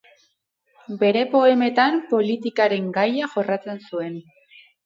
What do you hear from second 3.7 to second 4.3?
zuen.